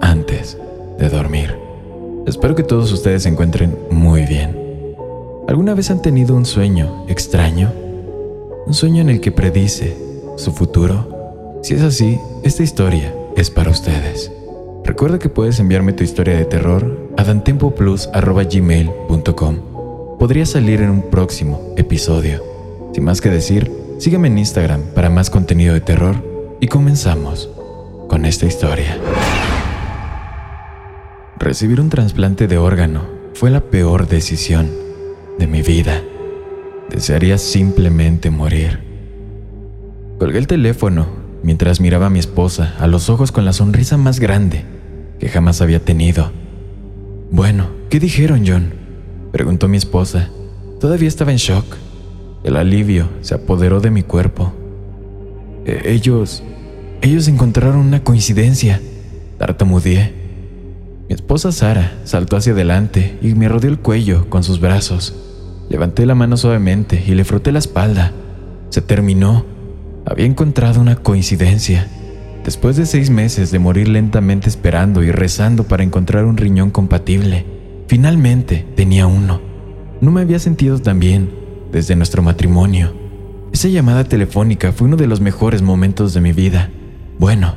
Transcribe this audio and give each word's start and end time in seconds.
antes 0.00 0.56
de 0.98 1.08
dormir. 1.08 1.56
Espero 2.26 2.54
que 2.54 2.62
todos 2.62 2.92
ustedes 2.92 3.24
se 3.24 3.28
encuentren 3.28 3.76
muy 3.90 4.24
bien. 4.26 4.56
¿Alguna 5.48 5.74
vez 5.74 5.90
han 5.90 6.00
tenido 6.02 6.36
un 6.36 6.46
sueño 6.46 7.04
extraño? 7.08 7.72
Un 8.66 8.74
sueño 8.74 9.00
en 9.00 9.10
el 9.10 9.20
que 9.20 9.32
predice 9.32 9.96
su 10.36 10.52
futuro. 10.52 11.58
Si 11.62 11.74
es 11.74 11.82
así, 11.82 12.20
esta 12.42 12.62
historia 12.62 13.12
es 13.36 13.50
para 13.50 13.70
ustedes. 13.70 14.32
Recuerda 14.84 15.18
que 15.18 15.28
puedes 15.28 15.60
enviarme 15.60 15.92
tu 15.92 16.02
historia 16.04 16.36
de 16.36 16.44
terror 16.44 17.10
a 17.16 17.24
dantempoplus.gmail.com. 17.24 19.56
Podría 20.18 20.46
salir 20.46 20.80
en 20.82 20.90
un 20.90 21.02
próximo 21.10 21.74
episodio. 21.76 22.42
Sin 22.92 23.04
más 23.04 23.20
que 23.20 23.30
decir, 23.30 23.70
sígueme 23.98 24.28
en 24.28 24.38
Instagram 24.38 24.82
para 24.94 25.10
más 25.10 25.30
contenido 25.30 25.74
de 25.74 25.80
terror 25.80 26.16
y 26.60 26.68
comenzamos 26.68 27.50
con 28.08 28.24
esta 28.24 28.46
historia. 28.46 28.98
Recibir 31.50 31.80
un 31.80 31.90
trasplante 31.90 32.46
de 32.46 32.58
órgano 32.58 33.02
fue 33.34 33.50
la 33.50 33.60
peor 33.60 34.06
decisión 34.06 34.70
de 35.36 35.48
mi 35.48 35.62
vida. 35.62 36.00
Desearía 36.88 37.38
simplemente 37.38 38.30
morir. 38.30 38.78
Colgué 40.20 40.38
el 40.38 40.46
teléfono 40.46 41.08
mientras 41.42 41.80
miraba 41.80 42.06
a 42.06 42.10
mi 42.10 42.20
esposa 42.20 42.76
a 42.78 42.86
los 42.86 43.10
ojos 43.10 43.32
con 43.32 43.44
la 43.44 43.52
sonrisa 43.52 43.96
más 43.96 44.20
grande 44.20 44.62
que 45.18 45.28
jamás 45.28 45.60
había 45.60 45.84
tenido. 45.84 46.30
Bueno, 47.32 47.66
¿qué 47.88 47.98
dijeron, 47.98 48.44
John? 48.46 48.72
Preguntó 49.32 49.66
mi 49.66 49.76
esposa. 49.76 50.30
Todavía 50.78 51.08
estaba 51.08 51.32
en 51.32 51.38
shock. 51.38 51.64
El 52.44 52.54
alivio 52.54 53.08
se 53.22 53.34
apoderó 53.34 53.80
de 53.80 53.90
mi 53.90 54.04
cuerpo. 54.04 54.52
E 55.66 55.90
ellos... 55.90 56.44
Ellos 57.02 57.26
encontraron 57.26 57.80
una 57.80 58.04
coincidencia. 58.04 58.80
Tartamudeé. 59.36 60.19
Mi 61.10 61.14
esposa 61.14 61.50
Sara 61.50 61.98
saltó 62.04 62.36
hacia 62.36 62.52
adelante 62.52 63.18
y 63.20 63.34
me 63.34 63.48
rodeó 63.48 63.68
el 63.68 63.80
cuello 63.80 64.30
con 64.30 64.44
sus 64.44 64.60
brazos. 64.60 65.12
Levanté 65.68 66.06
la 66.06 66.14
mano 66.14 66.36
suavemente 66.36 67.02
y 67.04 67.16
le 67.16 67.24
froté 67.24 67.50
la 67.50 67.58
espalda. 67.58 68.12
Se 68.68 68.80
terminó. 68.80 69.44
Había 70.06 70.26
encontrado 70.26 70.80
una 70.80 70.94
coincidencia. 70.94 71.88
Después 72.44 72.76
de 72.76 72.86
seis 72.86 73.10
meses 73.10 73.50
de 73.50 73.58
morir 73.58 73.88
lentamente 73.88 74.48
esperando 74.48 75.02
y 75.02 75.10
rezando 75.10 75.64
para 75.64 75.82
encontrar 75.82 76.26
un 76.26 76.36
riñón 76.36 76.70
compatible, 76.70 77.44
finalmente 77.88 78.64
tenía 78.76 79.08
uno. 79.08 79.40
No 80.00 80.12
me 80.12 80.20
había 80.20 80.38
sentido 80.38 80.78
tan 80.78 81.00
bien 81.00 81.32
desde 81.72 81.96
nuestro 81.96 82.22
matrimonio. 82.22 82.92
Esa 83.52 83.66
llamada 83.66 84.04
telefónica 84.04 84.70
fue 84.70 84.86
uno 84.86 84.96
de 84.96 85.08
los 85.08 85.20
mejores 85.20 85.60
momentos 85.60 86.14
de 86.14 86.20
mi 86.20 86.30
vida. 86.30 86.70
Bueno, 87.18 87.56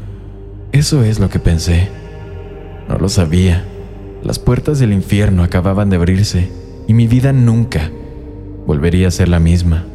eso 0.72 1.04
es 1.04 1.20
lo 1.20 1.30
que 1.30 1.38
pensé. 1.38 2.03
No 2.88 2.98
lo 2.98 3.10
sabía. 3.10 3.66
Las 4.24 4.40
puertas 4.40 4.80
del 4.80 4.94
infierno 4.94 5.44
acababan 5.44 5.90
de 5.90 5.98
abrirse 5.98 6.50
y 6.88 6.94
mi 6.94 7.08
vida 7.08 7.34
nunca 7.34 7.92
volvería 8.66 9.08
a 9.08 9.12
ser 9.12 9.28
la 9.28 9.40
misma. 9.40 9.86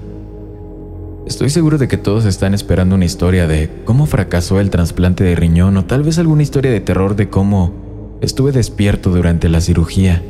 Estoy 1.26 1.50
seguro 1.50 1.76
de 1.76 1.88
que 1.88 1.98
todos 1.98 2.24
están 2.24 2.54
esperando 2.54 2.94
una 2.94 3.04
historia 3.04 3.46
de 3.46 3.70
cómo 3.84 4.06
fracasó 4.06 4.60
el 4.60 4.70
trasplante 4.70 5.24
de 5.24 5.34
riñón 5.34 5.76
o 5.76 5.84
tal 5.84 6.02
vez 6.02 6.18
alguna 6.18 6.42
historia 6.42 6.70
de 6.70 6.80
terror 6.80 7.16
de 7.16 7.28
cómo 7.28 8.18
estuve 8.22 8.52
despierto 8.52 9.10
durante 9.10 9.48
la 9.48 9.60
cirugía. 9.60 10.22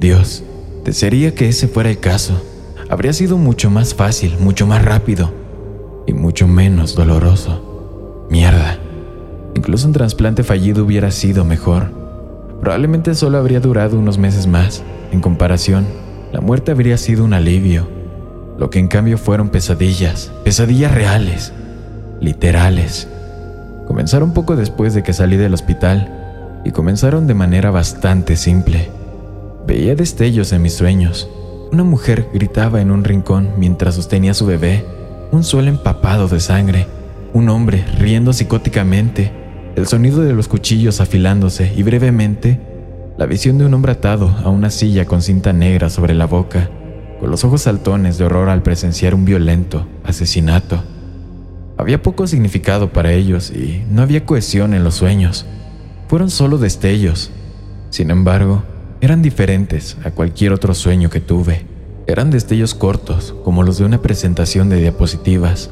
Dios, 0.00 0.42
desearía 0.84 1.34
que 1.34 1.48
ese 1.48 1.68
fuera 1.68 1.90
el 1.90 2.00
caso. 2.00 2.42
Habría 2.88 3.12
sido 3.12 3.38
mucho 3.38 3.70
más 3.70 3.94
fácil, 3.94 4.38
mucho 4.40 4.66
más 4.66 4.84
rápido 4.84 5.32
y 6.06 6.12
mucho 6.12 6.48
menos 6.48 6.96
doloroso. 6.96 8.26
Mierda. 8.30 8.78
Incluso 9.54 9.86
un 9.86 9.92
trasplante 9.92 10.42
fallido 10.42 10.84
hubiera 10.84 11.10
sido 11.10 11.44
mejor. 11.44 11.99
Probablemente 12.60 13.14
solo 13.14 13.38
habría 13.38 13.60
durado 13.60 13.98
unos 13.98 14.18
meses 14.18 14.46
más. 14.46 14.82
En 15.12 15.20
comparación, 15.20 15.86
la 16.32 16.40
muerte 16.40 16.70
habría 16.70 16.96
sido 16.98 17.24
un 17.24 17.32
alivio. 17.32 17.88
Lo 18.58 18.68
que 18.68 18.78
en 18.78 18.88
cambio 18.88 19.16
fueron 19.16 19.48
pesadillas, 19.48 20.30
pesadillas 20.44 20.94
reales, 20.94 21.52
literales. 22.20 23.08
Comenzaron 23.86 24.34
poco 24.34 24.56
después 24.56 24.94
de 24.94 25.02
que 25.02 25.14
salí 25.14 25.36
del 25.36 25.54
hospital 25.54 26.60
y 26.64 26.70
comenzaron 26.70 27.26
de 27.26 27.34
manera 27.34 27.70
bastante 27.70 28.36
simple. 28.36 28.90
Veía 29.66 29.94
destellos 29.94 30.52
en 30.52 30.62
mis 30.62 30.74
sueños. 30.74 31.28
Una 31.72 31.84
mujer 31.84 32.28
gritaba 32.34 32.82
en 32.82 32.90
un 32.90 33.04
rincón 33.04 33.50
mientras 33.56 33.94
sostenía 33.94 34.34
su 34.34 34.44
bebé, 34.44 34.84
un 35.32 35.44
suelo 35.44 35.70
empapado 35.70 36.28
de 36.28 36.40
sangre, 36.40 36.86
un 37.32 37.48
hombre 37.48 37.84
riendo 37.98 38.32
psicóticamente 38.32 39.32
el 39.76 39.86
sonido 39.86 40.22
de 40.22 40.32
los 40.32 40.48
cuchillos 40.48 41.00
afilándose 41.00 41.72
y 41.76 41.82
brevemente 41.82 42.60
la 43.16 43.26
visión 43.26 43.58
de 43.58 43.66
un 43.66 43.74
hombre 43.74 43.92
atado 43.92 44.34
a 44.44 44.48
una 44.48 44.70
silla 44.70 45.04
con 45.04 45.22
cinta 45.22 45.52
negra 45.52 45.90
sobre 45.90 46.14
la 46.14 46.26
boca, 46.26 46.70
con 47.20 47.30
los 47.30 47.44
ojos 47.44 47.62
saltones 47.62 48.18
de 48.18 48.24
horror 48.24 48.48
al 48.48 48.62
presenciar 48.62 49.14
un 49.14 49.24
violento 49.24 49.86
asesinato. 50.04 50.82
Había 51.76 52.02
poco 52.02 52.26
significado 52.26 52.92
para 52.92 53.12
ellos 53.12 53.50
y 53.50 53.84
no 53.90 54.02
había 54.02 54.26
cohesión 54.26 54.74
en 54.74 54.84
los 54.84 54.94
sueños. 54.94 55.46
Fueron 56.08 56.30
solo 56.30 56.58
destellos. 56.58 57.30
Sin 57.90 58.10
embargo, 58.10 58.62
eran 59.00 59.22
diferentes 59.22 59.96
a 60.04 60.10
cualquier 60.10 60.52
otro 60.52 60.74
sueño 60.74 61.10
que 61.10 61.20
tuve. 61.20 61.64
Eran 62.06 62.30
destellos 62.30 62.74
cortos, 62.74 63.34
como 63.44 63.62
los 63.62 63.78
de 63.78 63.84
una 63.84 64.02
presentación 64.02 64.68
de 64.68 64.80
diapositivas, 64.80 65.70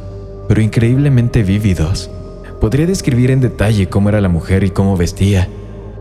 pero 0.48 0.62
increíblemente 0.62 1.42
vívidos 1.42 2.10
Podría 2.60 2.86
describir 2.86 3.30
en 3.30 3.40
detalle 3.40 3.88
cómo 3.88 4.08
era 4.08 4.20
la 4.20 4.28
mujer 4.28 4.64
y 4.64 4.70
cómo 4.70 4.96
vestía. 4.96 5.48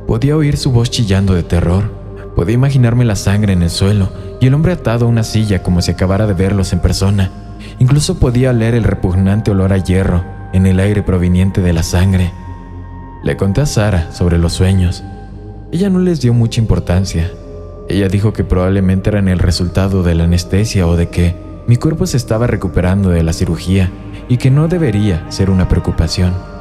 Podía 0.08 0.36
oír 0.36 0.58
su 0.58 0.72
voz 0.72 0.90
chillando 0.90 1.36
de 1.36 1.44
terror. 1.44 1.92
Podía 2.36 2.56
imaginarme 2.56 3.06
la 3.06 3.16
sangre 3.16 3.54
en 3.54 3.62
el 3.62 3.70
suelo 3.70 4.10
y 4.42 4.48
el 4.48 4.54
hombre 4.56 4.72
atado 4.72 5.06
a 5.06 5.10
una 5.10 5.24
silla 5.24 5.62
como 5.62 5.82
si 5.82 5.92
acabara 5.92 6.26
de 6.26 6.34
verlos 6.34 6.74
en 6.74 6.80
persona. 6.80 7.32
Incluso 7.78 8.20
podía 8.20 8.50
oler 8.50 8.74
el 8.74 8.86
repugnante 8.86 9.52
olor 9.52 9.72
a 9.72 9.78
hierro 9.78 10.24
en 10.52 10.66
el 10.66 10.80
aire 10.80 11.04
proveniente 11.04 11.62
de 11.62 11.74
la 11.74 11.84
sangre. 11.84 12.32
Le 13.24 13.38
conté 13.38 13.62
a 13.62 13.66
Sara 13.68 14.12
sobre 14.12 14.40
los 14.40 14.54
sueños. 14.54 15.04
Ella 15.72 15.90
no 15.92 16.00
les 16.00 16.22
dio 16.22 16.34
mucha 16.34 16.60
importancia. 16.60 17.30
Ella 17.88 18.08
dijo 18.08 18.34
que 18.34 18.44
probablemente 18.44 19.10
eran 19.10 19.28
el 19.28 19.40
resultado 19.40 20.02
de 20.02 20.16
la 20.16 20.24
anestesia 20.24 20.88
o 20.88 20.96
de 20.96 21.10
que 21.10 21.36
mi 21.68 21.76
cuerpo 21.76 22.08
se 22.08 22.18
estaba 22.18 22.48
recuperando 22.48 23.10
de 23.10 23.24
la 23.24 23.34
cirugía 23.34 23.92
y 24.30 24.38
que 24.38 24.50
no 24.50 24.68
debería 24.68 25.30
ser 25.30 25.50
una 25.50 25.68
preocupación. 25.68 26.57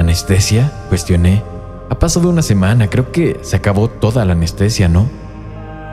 ¿Anestesia? 0.00 0.72
Cuestioné. 0.88 1.42
Ha 1.90 1.98
pasado 1.98 2.30
una 2.30 2.40
semana, 2.40 2.88
creo 2.88 3.12
que 3.12 3.38
se 3.42 3.56
acabó 3.56 3.88
toda 3.88 4.24
la 4.24 4.32
anestesia, 4.32 4.88
¿no? 4.88 5.10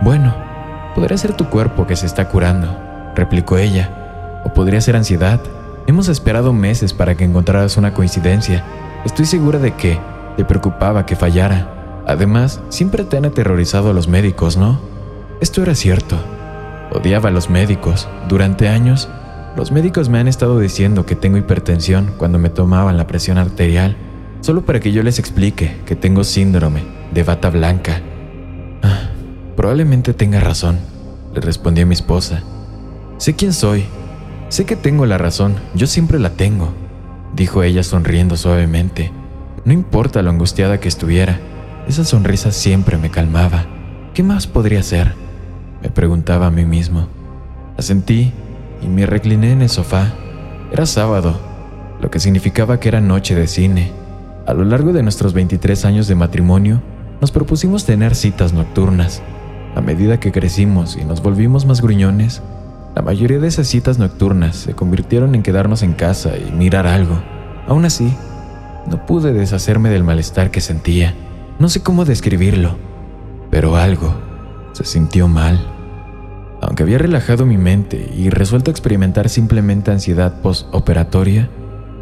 Bueno, 0.01 0.33
podría 0.95 1.17
ser 1.17 1.33
tu 1.33 1.49
cuerpo 1.49 1.85
que 1.85 1.97
se 1.97 2.05
está 2.05 2.29
curando, 2.29 2.73
replicó 3.15 3.57
ella. 3.57 4.41
O 4.45 4.53
podría 4.53 4.79
ser 4.79 4.95
ansiedad. 4.95 5.41
Hemos 5.87 6.07
esperado 6.07 6.53
meses 6.53 6.93
para 6.93 7.15
que 7.15 7.25
encontraras 7.25 7.75
una 7.75 7.93
coincidencia. 7.93 8.63
Estoy 9.03 9.25
segura 9.25 9.59
de 9.59 9.73
que 9.73 9.99
te 10.37 10.45
preocupaba 10.45 11.05
que 11.05 11.17
fallara. 11.17 12.03
Además, 12.07 12.61
siempre 12.69 13.03
te 13.03 13.17
han 13.17 13.25
aterrorizado 13.25 13.89
a 13.89 13.93
los 13.93 14.07
médicos, 14.07 14.55
¿no? 14.55 14.79
Esto 15.41 15.61
era 15.61 15.75
cierto. 15.75 16.15
Odiaba 16.93 17.27
a 17.27 17.33
los 17.33 17.49
médicos. 17.49 18.07
Durante 18.29 18.69
años 18.69 19.09
los 19.57 19.71
médicos 19.71 20.07
me 20.07 20.19
han 20.19 20.27
estado 20.27 20.59
diciendo 20.59 21.07
que 21.07 21.15
tengo 21.15 21.37
hipertensión 21.37 22.13
cuando 22.17 22.37
me 22.37 22.51
tomaban 22.51 22.95
la 22.95 23.07
presión 23.07 23.39
arterial, 23.39 23.97
solo 24.41 24.63
para 24.63 24.79
que 24.79 24.91
yo 24.91 25.01
les 25.01 25.17
explique 25.17 25.77
que 25.87 25.95
tengo 25.95 26.23
síndrome 26.23 26.83
de 27.11 27.23
bata 27.23 27.49
blanca. 27.49 27.99
Ah, 28.83 29.09
probablemente 29.55 30.13
tenga 30.13 30.39
razón, 30.39 30.77
le 31.33 31.41
respondí 31.41 31.83
mi 31.85 31.95
esposa. 31.95 32.43
Sé 33.17 33.35
quién 33.35 33.51
soy. 33.51 33.85
Sé 34.49 34.65
que 34.65 34.75
tengo 34.75 35.07
la 35.07 35.17
razón. 35.17 35.55
Yo 35.73 35.87
siempre 35.87 36.19
la 36.19 36.29
tengo, 36.29 36.73
dijo 37.35 37.63
ella 37.63 37.81
sonriendo 37.81 38.37
suavemente. 38.37 39.11
No 39.65 39.73
importa 39.73 40.21
lo 40.21 40.29
angustiada 40.29 40.79
que 40.79 40.87
estuviera, 40.87 41.39
esa 41.87 42.05
sonrisa 42.05 42.51
siempre 42.51 42.97
me 42.97 43.09
calmaba. 43.09 43.65
¿Qué 44.13 44.21
más 44.21 44.45
podría 44.45 44.83
ser? 44.83 45.15
Me 45.81 45.89
preguntaba 45.89 46.45
a 46.45 46.51
mí 46.51 46.63
mismo. 46.63 47.07
Asentí 47.75 48.33
y 48.81 48.87
me 48.87 49.05
recliné 49.05 49.51
en 49.51 49.61
el 49.61 49.69
sofá. 49.69 50.13
Era 50.71 50.85
sábado, 50.85 51.39
lo 52.01 52.11
que 52.11 52.19
significaba 52.19 52.79
que 52.79 52.89
era 52.89 53.01
noche 53.01 53.35
de 53.35 53.47
cine. 53.47 53.91
A 54.45 54.53
lo 54.53 54.63
largo 54.63 54.93
de 54.93 55.03
nuestros 55.03 55.33
23 55.33 55.85
años 55.85 56.07
de 56.07 56.15
matrimonio, 56.15 56.81
nos 57.21 57.31
propusimos 57.31 57.85
tener 57.85 58.15
citas 58.15 58.53
nocturnas. 58.53 59.21
A 59.75 59.81
medida 59.81 60.19
que 60.19 60.31
crecimos 60.31 60.95
y 60.95 61.05
nos 61.05 61.21
volvimos 61.21 61.65
más 61.65 61.81
gruñones, 61.81 62.41
la 62.95 63.01
mayoría 63.01 63.39
de 63.39 63.47
esas 63.47 63.67
citas 63.67 63.99
nocturnas 63.99 64.55
se 64.55 64.73
convirtieron 64.73 65.35
en 65.35 65.43
quedarnos 65.43 65.83
en 65.83 65.93
casa 65.93 66.31
y 66.37 66.51
mirar 66.51 66.87
algo. 66.87 67.21
Aún 67.67 67.85
así, 67.85 68.11
no 68.89 69.05
pude 69.05 69.33
deshacerme 69.33 69.89
del 69.89 70.03
malestar 70.03 70.49
que 70.49 70.61
sentía. 70.61 71.13
No 71.59 71.69
sé 71.69 71.83
cómo 71.83 72.05
describirlo, 72.05 72.77
pero 73.51 73.75
algo 73.75 74.15
se 74.73 74.85
sintió 74.85 75.27
mal. 75.27 75.76
Aunque 76.61 76.83
había 76.83 76.97
relajado 76.97 77.45
mi 77.45 77.57
mente 77.57 78.11
y 78.15 78.29
resuelto 78.29 78.71
experimentar 78.71 79.29
simplemente 79.29 79.91
ansiedad 79.91 80.41
postoperatoria, 80.41 81.49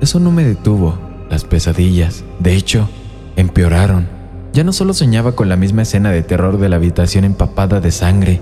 eso 0.02 0.20
no 0.20 0.32
me 0.32 0.44
detuvo. 0.44 0.98
Las 1.30 1.44
pesadillas, 1.44 2.24
de 2.40 2.56
hecho, 2.56 2.88
empeoraron. 3.36 4.08
Ya 4.54 4.64
no 4.64 4.72
solo 4.72 4.94
soñaba 4.94 5.34
con 5.34 5.50
la 5.50 5.56
misma 5.56 5.82
escena 5.82 6.12
de 6.12 6.24
terror 6.24 6.60
de 6.60 6.70
la 6.70 6.78
habitación 6.78 7.26
empapada 7.26 7.82
de 7.82 7.92
sangre, 7.92 8.42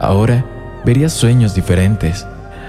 ahora 0.00 0.44
vería 0.84 1.08
sueños 1.08 1.54
diferentes. 1.54 2.26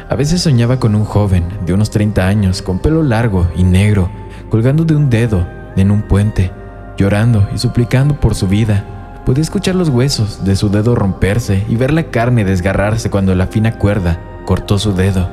A 0.09 0.15
veces 0.15 0.41
soñaba 0.41 0.79
con 0.79 0.93
un 0.93 1.05
joven 1.05 1.45
de 1.65 1.73
unos 1.73 1.89
30 1.89 2.27
años, 2.27 2.61
con 2.61 2.79
pelo 2.79 3.01
largo 3.01 3.47
y 3.55 3.63
negro, 3.63 4.09
colgando 4.49 4.85
de 4.85 4.95
un 4.95 5.09
dedo 5.09 5.47
en 5.75 5.89
un 5.89 6.03
puente, 6.03 6.51
llorando 6.97 7.47
y 7.53 7.57
suplicando 7.57 8.19
por 8.19 8.35
su 8.35 8.47
vida. 8.47 8.85
Podía 9.25 9.41
escuchar 9.41 9.73
los 9.73 9.89
huesos 9.89 10.45
de 10.45 10.55
su 10.55 10.69
dedo 10.69 10.93
romperse 10.93 11.65
y 11.67 11.75
ver 11.77 11.91
la 11.91 12.11
carne 12.11 12.45
desgarrarse 12.45 13.09
cuando 13.09 13.33
la 13.33 13.47
fina 13.47 13.79
cuerda 13.79 14.21
cortó 14.45 14.77
su 14.77 14.93
dedo. 14.93 15.27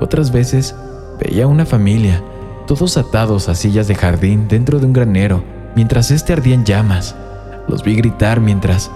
Otras 0.00 0.32
veces 0.32 0.74
veía 1.18 1.46
una 1.46 1.64
familia, 1.64 2.22
todos 2.66 2.98
atados 2.98 3.48
a 3.48 3.54
sillas 3.54 3.88
de 3.88 3.94
jardín 3.94 4.48
dentro 4.48 4.78
de 4.78 4.86
un 4.86 4.92
granero, 4.92 5.42
mientras 5.74 6.10
este 6.10 6.34
ardía 6.34 6.54
en 6.54 6.66
llamas. 6.66 7.16
Los 7.68 7.82
vi 7.82 7.94
gritar 7.94 8.40
mientras, 8.40 8.90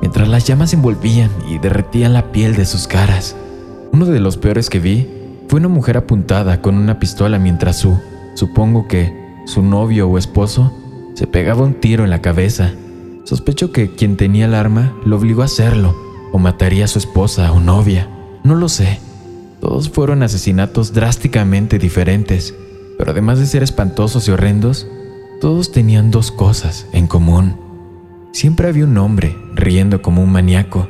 mientras 0.00 0.26
las 0.26 0.44
llamas 0.44 0.74
envolvían 0.74 1.30
y 1.48 1.58
derretían 1.58 2.14
la 2.14 2.32
piel 2.32 2.56
de 2.56 2.64
sus 2.64 2.88
caras. 2.88 3.36
Uno 3.92 4.06
de 4.06 4.18
los 4.18 4.36
peores 4.36 4.70
que 4.70 4.80
vi 4.80 5.08
fue 5.46 5.60
una 5.60 5.68
mujer 5.68 5.96
apuntada 5.96 6.60
con 6.60 6.76
una 6.76 6.98
pistola 6.98 7.38
mientras 7.38 7.76
su, 7.76 7.96
supongo 8.34 8.88
que, 8.88 9.16
su 9.46 9.62
novio 9.62 10.08
o 10.08 10.18
esposo, 10.18 10.72
se 11.14 11.28
pegaba 11.28 11.62
un 11.62 11.74
tiro 11.74 12.02
en 12.02 12.10
la 12.10 12.20
cabeza. 12.20 12.72
Sospecho 13.28 13.72
que 13.72 13.90
quien 13.90 14.16
tenía 14.16 14.46
el 14.46 14.54
arma 14.54 14.96
lo 15.04 15.18
obligó 15.18 15.42
a 15.42 15.44
hacerlo, 15.44 15.94
o 16.32 16.38
mataría 16.38 16.86
a 16.86 16.88
su 16.88 16.98
esposa 16.98 17.52
o 17.52 17.60
novia. 17.60 18.08
No 18.42 18.54
lo 18.54 18.70
sé. 18.70 19.00
Todos 19.60 19.90
fueron 19.90 20.22
asesinatos 20.22 20.94
drásticamente 20.94 21.78
diferentes, 21.78 22.54
pero 22.96 23.10
además 23.10 23.38
de 23.38 23.44
ser 23.44 23.62
espantosos 23.62 24.26
y 24.26 24.30
horrendos, 24.30 24.86
todos 25.42 25.72
tenían 25.72 26.10
dos 26.10 26.32
cosas 26.32 26.86
en 26.94 27.06
común. 27.06 27.60
Siempre 28.32 28.66
había 28.66 28.86
un 28.86 28.96
hombre 28.96 29.36
riendo 29.54 30.00
como 30.00 30.22
un 30.22 30.32
maníaco, 30.32 30.88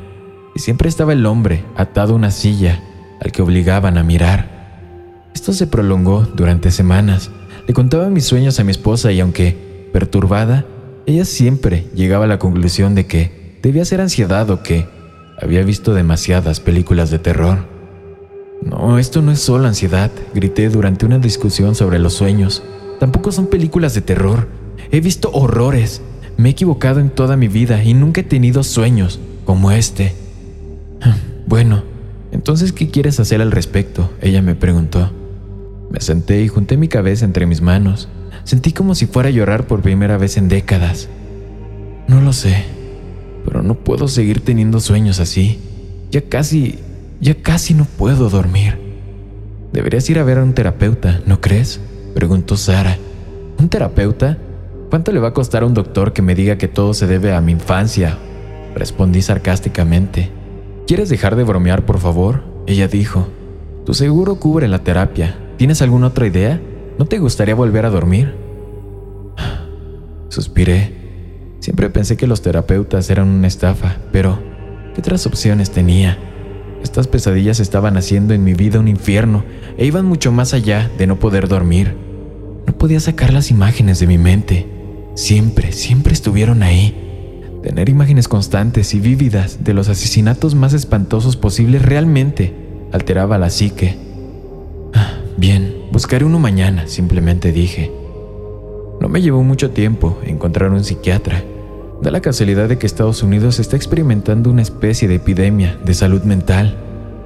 y 0.54 0.60
siempre 0.60 0.88
estaba 0.88 1.14
el 1.14 1.26
hombre 1.26 1.64
atado 1.74 2.12
a 2.12 2.16
una 2.16 2.30
silla 2.30 2.80
al 3.20 3.32
que 3.32 3.42
obligaban 3.42 3.98
a 3.98 4.04
mirar. 4.04 5.26
Esto 5.34 5.52
se 5.52 5.66
prolongó 5.66 6.20
durante 6.22 6.70
semanas. 6.70 7.32
Le 7.66 7.74
contaba 7.74 8.10
mis 8.10 8.26
sueños 8.26 8.60
a 8.60 8.64
mi 8.64 8.70
esposa 8.70 9.10
y 9.10 9.18
aunque 9.18 9.90
perturbada, 9.92 10.66
ella 11.08 11.24
siempre 11.24 11.86
llegaba 11.94 12.26
a 12.26 12.28
la 12.28 12.38
conclusión 12.38 12.94
de 12.94 13.06
que 13.06 13.58
debía 13.62 13.86
ser 13.86 14.02
ansiedad 14.02 14.50
o 14.50 14.62
que 14.62 14.86
había 15.40 15.64
visto 15.64 15.94
demasiadas 15.94 16.60
películas 16.60 17.10
de 17.10 17.18
terror. 17.18 17.64
No, 18.62 18.98
esto 18.98 19.22
no 19.22 19.32
es 19.32 19.38
solo 19.38 19.66
ansiedad, 19.66 20.10
grité 20.34 20.68
durante 20.68 21.06
una 21.06 21.18
discusión 21.18 21.74
sobre 21.74 21.98
los 21.98 22.12
sueños. 22.12 22.62
Tampoco 23.00 23.32
son 23.32 23.46
películas 23.46 23.94
de 23.94 24.02
terror. 24.02 24.48
He 24.90 25.00
visto 25.00 25.30
horrores. 25.32 26.02
Me 26.36 26.50
he 26.50 26.52
equivocado 26.52 27.00
en 27.00 27.08
toda 27.08 27.38
mi 27.38 27.48
vida 27.48 27.82
y 27.82 27.94
nunca 27.94 28.20
he 28.20 28.24
tenido 28.24 28.62
sueños 28.62 29.18
como 29.46 29.70
este. 29.70 30.14
Bueno, 31.46 31.82
entonces, 32.30 32.74
¿qué 32.74 32.90
quieres 32.90 33.18
hacer 33.20 33.40
al 33.40 33.52
respecto? 33.52 34.10
Ella 34.20 34.42
me 34.42 34.54
preguntó. 34.54 35.10
Me 35.90 36.02
senté 36.02 36.42
y 36.42 36.48
junté 36.48 36.76
mi 36.76 36.88
cabeza 36.88 37.24
entre 37.24 37.46
mis 37.46 37.62
manos. 37.62 38.10
Sentí 38.48 38.72
como 38.72 38.94
si 38.94 39.04
fuera 39.04 39.28
a 39.28 39.30
llorar 39.30 39.66
por 39.66 39.82
primera 39.82 40.16
vez 40.16 40.38
en 40.38 40.48
décadas. 40.48 41.10
No 42.06 42.22
lo 42.22 42.32
sé, 42.32 42.64
pero 43.44 43.62
no 43.62 43.74
puedo 43.74 44.08
seguir 44.08 44.42
teniendo 44.42 44.80
sueños 44.80 45.20
así. 45.20 45.58
Ya 46.10 46.22
casi, 46.22 46.78
ya 47.20 47.34
casi 47.34 47.74
no 47.74 47.84
puedo 47.84 48.30
dormir. 48.30 48.78
Deberías 49.70 50.08
ir 50.08 50.18
a 50.18 50.24
ver 50.24 50.38
a 50.38 50.44
un 50.44 50.54
terapeuta, 50.54 51.20
¿no 51.26 51.42
crees? 51.42 51.78
Preguntó 52.14 52.56
Sara. 52.56 52.96
¿Un 53.58 53.68
terapeuta? 53.68 54.38
¿Cuánto 54.88 55.12
le 55.12 55.20
va 55.20 55.28
a 55.28 55.34
costar 55.34 55.62
a 55.62 55.66
un 55.66 55.74
doctor 55.74 56.14
que 56.14 56.22
me 56.22 56.34
diga 56.34 56.56
que 56.56 56.68
todo 56.68 56.94
se 56.94 57.06
debe 57.06 57.34
a 57.34 57.42
mi 57.42 57.52
infancia? 57.52 58.16
Respondí 58.74 59.20
sarcásticamente. 59.20 60.30
¿Quieres 60.86 61.10
dejar 61.10 61.36
de 61.36 61.44
bromear, 61.44 61.84
por 61.84 61.98
favor? 61.98 62.44
Ella 62.66 62.88
dijo. 62.88 63.28
Tu 63.84 63.92
seguro 63.92 64.36
cubre 64.36 64.68
la 64.68 64.78
terapia. 64.78 65.36
¿Tienes 65.58 65.82
alguna 65.82 66.06
otra 66.06 66.26
idea? 66.26 66.62
¿No 66.98 67.06
te 67.06 67.20
gustaría 67.20 67.54
volver 67.54 67.86
a 67.86 67.90
dormir? 67.90 68.34
Suspiré. 70.30 70.92
Siempre 71.60 71.90
pensé 71.90 72.16
que 72.16 72.26
los 72.26 72.42
terapeutas 72.42 73.08
eran 73.08 73.28
una 73.28 73.46
estafa, 73.46 73.98
pero 74.10 74.40
¿qué 74.94 75.00
otras 75.00 75.24
opciones 75.26 75.70
tenía? 75.70 76.18
Estas 76.82 77.06
pesadillas 77.06 77.60
estaban 77.60 77.96
haciendo 77.96 78.34
en 78.34 78.42
mi 78.42 78.54
vida 78.54 78.80
un 78.80 78.88
infierno 78.88 79.44
e 79.76 79.86
iban 79.86 80.06
mucho 80.06 80.32
más 80.32 80.54
allá 80.54 80.90
de 80.98 81.06
no 81.06 81.20
poder 81.20 81.46
dormir. 81.46 81.94
No 82.66 82.76
podía 82.76 82.98
sacar 82.98 83.32
las 83.32 83.52
imágenes 83.52 84.00
de 84.00 84.06
mi 84.08 84.18
mente. 84.18 84.66
Siempre, 85.14 85.72
siempre 85.72 86.12
estuvieron 86.12 86.64
ahí. 86.64 87.40
Tener 87.62 87.88
imágenes 87.88 88.26
constantes 88.26 88.92
y 88.94 89.00
vívidas 89.00 89.62
de 89.62 89.72
los 89.72 89.88
asesinatos 89.88 90.56
más 90.56 90.72
espantosos 90.72 91.36
posibles 91.36 91.82
realmente 91.82 92.54
alteraba 92.92 93.38
la 93.38 93.50
psique. 93.50 93.96
Bien, 95.38 95.78
Buscaré 95.90 96.24
uno 96.24 96.38
mañana, 96.38 96.86
simplemente 96.86 97.50
dije. 97.50 97.90
No 99.00 99.08
me 99.08 99.22
llevó 99.22 99.42
mucho 99.42 99.70
tiempo 99.70 100.18
encontrar 100.22 100.70
un 100.70 100.84
psiquiatra. 100.84 101.42
Da 102.02 102.10
la 102.10 102.20
casualidad 102.20 102.68
de 102.68 102.78
que 102.78 102.86
Estados 102.86 103.22
Unidos 103.22 103.58
está 103.58 103.74
experimentando 103.74 104.50
una 104.50 104.60
especie 104.62 105.08
de 105.08 105.14
epidemia 105.14 105.78
de 105.82 105.94
salud 105.94 106.22
mental. 106.24 106.76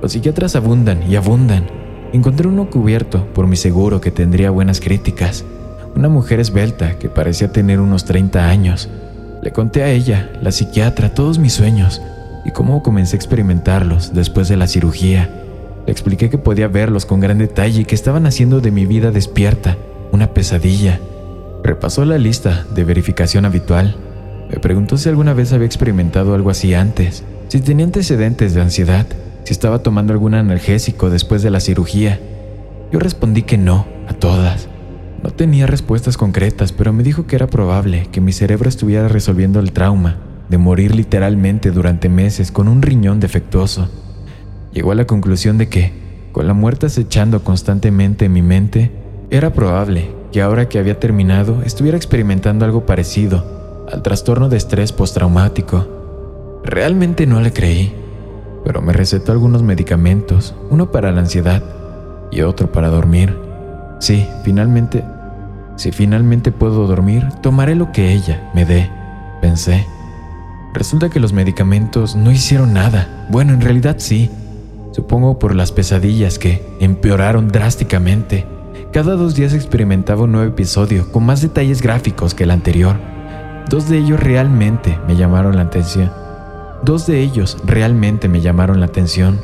Los 0.00 0.12
psiquiatras 0.12 0.54
abundan 0.54 1.10
y 1.10 1.16
abundan. 1.16 1.66
Encontré 2.12 2.46
uno 2.46 2.70
cubierto 2.70 3.26
por 3.34 3.48
mi 3.48 3.56
seguro 3.56 4.00
que 4.00 4.12
tendría 4.12 4.50
buenas 4.50 4.80
críticas. 4.80 5.44
Una 5.96 6.08
mujer 6.08 6.38
esbelta 6.38 6.98
que 6.98 7.08
parecía 7.08 7.50
tener 7.50 7.80
unos 7.80 8.04
30 8.04 8.48
años. 8.48 8.88
Le 9.42 9.50
conté 9.52 9.82
a 9.82 9.90
ella, 9.90 10.30
la 10.40 10.52
psiquiatra, 10.52 11.14
todos 11.14 11.38
mis 11.38 11.52
sueños 11.52 12.00
y 12.44 12.52
cómo 12.52 12.82
comencé 12.82 13.16
a 13.16 13.18
experimentarlos 13.18 14.14
después 14.14 14.48
de 14.48 14.56
la 14.56 14.68
cirugía. 14.68 15.41
Le 15.86 15.92
expliqué 15.92 16.30
que 16.30 16.38
podía 16.38 16.68
verlos 16.68 17.06
con 17.06 17.20
gran 17.20 17.38
detalle 17.38 17.80
y 17.80 17.84
que 17.84 17.94
estaban 17.94 18.26
haciendo 18.26 18.60
de 18.60 18.70
mi 18.70 18.86
vida 18.86 19.10
despierta 19.10 19.76
una 20.12 20.32
pesadilla. 20.32 21.00
Repasó 21.64 22.04
la 22.04 22.18
lista 22.18 22.66
de 22.74 22.84
verificación 22.84 23.44
habitual. 23.44 23.96
Me 24.50 24.58
preguntó 24.58 24.96
si 24.96 25.08
alguna 25.08 25.32
vez 25.32 25.52
había 25.52 25.66
experimentado 25.66 26.34
algo 26.34 26.50
así 26.50 26.74
antes, 26.74 27.24
si 27.48 27.60
tenía 27.60 27.84
antecedentes 27.84 28.54
de 28.54 28.60
ansiedad, 28.60 29.06
si 29.44 29.52
estaba 29.52 29.82
tomando 29.82 30.12
algún 30.12 30.34
analgésico 30.34 31.10
después 31.10 31.42
de 31.42 31.50
la 31.50 31.60
cirugía. 31.60 32.20
Yo 32.92 33.00
respondí 33.00 33.42
que 33.42 33.58
no, 33.58 33.86
a 34.08 34.12
todas. 34.12 34.68
No 35.22 35.30
tenía 35.30 35.66
respuestas 35.66 36.16
concretas, 36.16 36.72
pero 36.72 36.92
me 36.92 37.02
dijo 37.02 37.26
que 37.26 37.36
era 37.36 37.46
probable 37.46 38.08
que 38.12 38.20
mi 38.20 38.32
cerebro 38.32 38.68
estuviera 38.68 39.08
resolviendo 39.08 39.60
el 39.60 39.72
trauma 39.72 40.16
de 40.48 40.58
morir 40.58 40.94
literalmente 40.94 41.70
durante 41.70 42.08
meses 42.08 42.52
con 42.52 42.68
un 42.68 42.82
riñón 42.82 43.20
defectuoso 43.20 43.88
llegó 44.72 44.92
a 44.92 44.94
la 44.94 45.06
conclusión 45.06 45.58
de 45.58 45.68
que, 45.68 45.92
con 46.32 46.46
la 46.46 46.54
muerte 46.54 46.86
acechando 46.86 47.44
constantemente 47.44 48.24
en 48.24 48.32
mi 48.32 48.42
mente, 48.42 48.90
era 49.30 49.52
probable 49.52 50.10
que 50.32 50.42
ahora 50.42 50.68
que 50.68 50.78
había 50.78 50.98
terminado 50.98 51.62
estuviera 51.62 51.96
experimentando 51.96 52.64
algo 52.64 52.86
parecido 52.86 53.86
al 53.90 54.02
trastorno 54.02 54.48
de 54.48 54.56
estrés 54.56 54.92
postraumático. 54.92 56.60
Realmente 56.64 57.26
no 57.26 57.40
le 57.40 57.52
creí, 57.52 57.94
pero 58.64 58.80
me 58.80 58.92
recetó 58.92 59.32
algunos 59.32 59.62
medicamentos, 59.62 60.54
uno 60.70 60.90
para 60.90 61.12
la 61.12 61.20
ansiedad 61.20 61.62
y 62.30 62.42
otro 62.42 62.72
para 62.72 62.88
dormir. 62.88 63.36
Sí, 64.00 64.26
finalmente, 64.44 65.04
si 65.76 65.92
finalmente 65.92 66.50
puedo 66.52 66.86
dormir, 66.86 67.28
tomaré 67.42 67.74
lo 67.74 67.92
que 67.92 68.12
ella 68.12 68.50
me 68.54 68.64
dé. 68.64 68.90
pensé. 69.40 69.86
Resulta 70.72 71.10
que 71.10 71.20
los 71.20 71.32
medicamentos 71.32 72.16
no 72.16 72.30
hicieron 72.30 72.72
nada. 72.72 73.26
Bueno, 73.28 73.52
en 73.52 73.60
realidad 73.60 73.96
sí. 73.98 74.30
Supongo 74.92 75.38
por 75.38 75.54
las 75.54 75.72
pesadillas 75.72 76.38
que 76.38 76.62
empeoraron 76.78 77.48
drásticamente. 77.48 78.46
Cada 78.92 79.16
dos 79.16 79.34
días 79.34 79.54
experimentaba 79.54 80.24
un 80.24 80.32
nuevo 80.32 80.48
episodio 80.48 81.10
con 81.10 81.24
más 81.24 81.40
detalles 81.40 81.80
gráficos 81.80 82.34
que 82.34 82.44
el 82.44 82.50
anterior. 82.50 82.96
Dos 83.70 83.88
de 83.88 83.96
ellos 83.96 84.20
realmente 84.20 84.98
me 85.08 85.16
llamaron 85.16 85.56
la 85.56 85.62
atención. 85.62 86.12
Dos 86.82 87.06
de 87.06 87.20
ellos 87.20 87.56
realmente 87.64 88.28
me 88.28 88.42
llamaron 88.42 88.80
la 88.80 88.86
atención. 88.86 89.40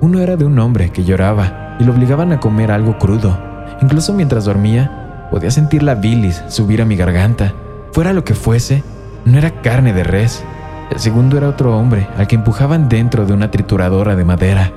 Uno 0.00 0.20
era 0.20 0.36
de 0.36 0.46
un 0.46 0.58
hombre 0.58 0.90
que 0.90 1.04
lloraba 1.04 1.76
y 1.78 1.84
lo 1.84 1.92
obligaban 1.92 2.32
a 2.32 2.40
comer 2.40 2.70
algo 2.70 2.96
crudo. 2.96 3.38
Incluso 3.82 4.14
mientras 4.14 4.46
dormía, 4.46 5.28
podía 5.30 5.50
sentir 5.50 5.82
la 5.82 5.94
bilis 5.94 6.42
subir 6.48 6.80
a 6.80 6.86
mi 6.86 6.96
garganta. 6.96 7.52
Fuera 7.92 8.14
lo 8.14 8.24
que 8.24 8.34
fuese, 8.34 8.82
no 9.26 9.36
era 9.36 9.60
carne 9.60 9.92
de 9.92 10.04
res. 10.04 10.42
El 10.90 11.00
segundo 11.00 11.36
era 11.36 11.50
otro 11.50 11.76
hombre 11.76 12.08
al 12.16 12.26
que 12.28 12.36
empujaban 12.36 12.88
dentro 12.88 13.26
de 13.26 13.34
una 13.34 13.50
trituradora 13.50 14.16
de 14.16 14.24
madera. 14.24 14.72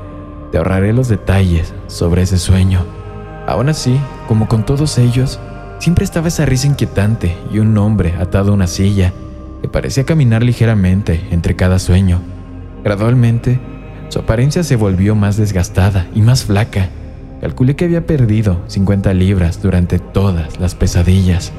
Te 0.52 0.58
ahorraré 0.58 0.94
los 0.94 1.08
detalles 1.08 1.74
sobre 1.88 2.24
ese 2.24 2.38
sueño. 2.38 2.84
Aún 3.48 3.70
así, 3.70 4.00
como 4.28 4.48
con 4.48 4.66
todos 4.66 4.98
ellos, 4.98 5.40
siempre 5.80 6.04
estaba 6.04 6.28
esa 6.28 6.46
risa 6.46 6.68
inquietante 6.68 7.38
y 7.52 7.60
un 7.60 7.78
hombre 7.78 8.16
atado 8.20 8.52
a 8.52 8.56
una 8.56 8.68
silla 8.68 9.14
que 9.62 9.68
parecía 9.68 10.06
caminar 10.06 10.44
ligeramente 10.44 11.28
entre 11.32 11.56
cada 11.56 11.78
sueño. 11.78 12.20
Gradualmente, 12.84 13.60
su 14.10 14.20
apariencia 14.20 14.64
se 14.64 14.76
volvió 14.76 15.14
más 15.16 15.38
desgastada 15.38 16.08
y 16.16 16.22
más 16.22 16.46
flaca. 16.46 16.90
Calculé 17.42 17.76
que 17.76 17.86
había 17.86 18.06
perdido 18.06 18.60
50 18.68 19.14
libras 19.14 19.62
durante 19.62 20.00
todas 20.00 20.60
las 20.60 20.74
pesadillas. 20.74 21.52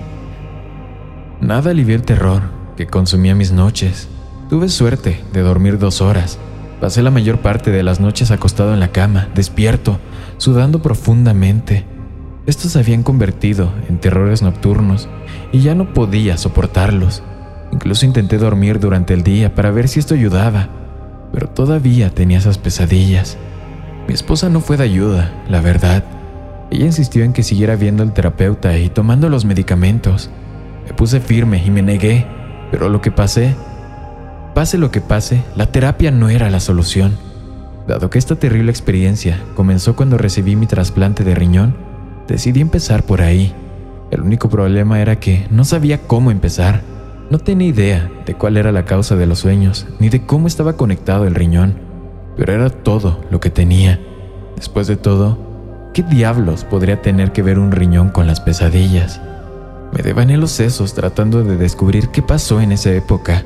Nada 1.41 1.71
alivió 1.71 1.95
el 1.95 2.03
terror 2.03 2.43
que 2.77 2.87
consumía 2.87 3.35
mis 3.35 3.53
noches. 3.53 4.09
Tuve 4.49 4.69
suerte 4.69 5.23
de 5.33 5.41
dormir 5.43 5.79
dos 5.79 6.01
horas 6.01 6.39
Pasé 6.81 7.03
la 7.03 7.11
mayor 7.11 7.41
parte 7.41 7.71
de 7.71 7.83
las 7.83 8.01
noches 8.01 8.31
acostado 8.31 8.73
en 8.73 8.81
la 8.81 8.89
cama, 8.89 9.29
despierto, 9.35 9.99
sudando 10.39 10.81
profundamente. 10.81 11.85
Estos 12.47 12.73
se 12.73 12.79
habían 12.79 13.03
convertido 13.03 13.71
en 13.91 13.99
terrores 13.99 14.41
nocturnos 14.41 15.07
y 15.53 15.61
ya 15.61 15.75
no 15.75 15.93
podía 15.93 16.39
soportarlos. 16.39 17.23
Incluso 17.71 18.07
intenté 18.07 18.39
dormir 18.39 18.81
durante 18.81 19.13
el 19.13 19.23
día 19.23 19.55
para 19.55 19.71
ver 19.71 19.89
si 19.89 20.01
esto 20.01 20.15
ayudaba, 20.15 20.71
pero 21.35 21.51
todavía 21.51 22.15
tenía 22.15 22.39
esas 22.39 22.57
pesadillas. 22.57 23.37
Mi 24.09 24.15
esposa 24.15 24.49
no 24.49 24.61
fue 24.61 24.79
de 24.79 24.85
ayuda, 24.85 25.45
la 25.51 25.61
verdad. 25.61 26.03
Ella 26.71 26.87
insistió 26.87 27.25
en 27.25 27.35
que 27.35 27.43
siguiera 27.43 27.77
viendo 27.77 28.03
al 28.03 28.15
terapeuta 28.15 28.79
y 28.79 28.89
tomando 28.89 29.29
los 29.29 29.45
medicamentos. 29.45 30.31
Me 30.87 30.95
puse 30.95 31.21
firme 31.21 31.63
y 31.63 31.71
me 31.71 31.83
negué, 31.83 32.27
pero 32.71 32.89
lo 32.89 33.03
que 33.03 33.11
pasé 33.11 33.55
Pase 34.61 34.77
lo 34.77 34.91
que 34.91 35.01
pase, 35.01 35.43
la 35.57 35.73
terapia 35.73 36.11
no 36.11 36.29
era 36.29 36.51
la 36.51 36.61
solución. 36.61 37.17
Dado 37.89 38.11
que 38.11 38.19
esta 38.19 38.37
terrible 38.37 38.71
experiencia 38.71 39.43
comenzó 39.57 39.97
cuando 39.97 40.19
recibí 40.19 40.55
mi 40.55 40.67
trasplante 40.67 41.25
de 41.25 41.35
riñón, 41.35 41.75
decidí 42.29 42.61
empezar 42.61 43.05
por 43.05 43.23
ahí. 43.23 43.55
El 44.11 44.21
único 44.21 44.51
problema 44.51 45.01
era 45.01 45.19
que 45.19 45.47
no 45.51 45.65
sabía 45.65 46.03
cómo 46.07 46.31
empezar. 46.31 46.83
No 47.31 47.39
tenía 47.39 47.69
idea 47.69 48.11
de 48.27 48.35
cuál 48.35 48.59
era 48.59 48.71
la 48.71 48.85
causa 48.85 49.17
de 49.17 49.25
los 49.25 49.39
sueños, 49.39 49.87
ni 49.99 50.11
de 50.11 50.27
cómo 50.27 50.47
estaba 50.47 50.75
conectado 50.75 51.27
el 51.27 51.35
riñón, 51.35 51.77
pero 52.37 52.53
era 52.53 52.69
todo 52.69 53.25
lo 53.31 53.41
que 53.41 53.49
tenía. 53.49 53.99
Después 54.57 54.87
de 54.89 54.99
todo, 54.99 55.39
¿qué 55.95 56.03
diablos 56.03 56.65
podría 56.65 57.01
tener 57.01 57.33
que 57.33 57.41
ver 57.43 57.59
un 57.59 57.73
riñón 57.73 58.11
con 58.11 58.27
las 58.27 58.41
pesadillas? 58.41 59.23
Me 59.97 60.03
devané 60.03 60.37
los 60.37 60.51
sesos 60.51 60.93
tratando 60.93 61.45
de 61.45 61.57
descubrir 61.57 62.11
qué 62.11 62.21
pasó 62.21 62.61
en 62.61 62.73
esa 62.73 62.93
época. 62.93 63.43